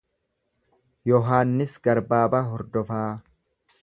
[1.11, 3.07] Yohaannis Garbaabaa Hordofaa